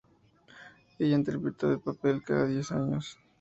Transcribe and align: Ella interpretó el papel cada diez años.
Ella 0.97 1.15
interpretó 1.15 1.71
el 1.71 1.79
papel 1.79 2.23
cada 2.23 2.47
diez 2.47 2.71
años. 2.71 3.19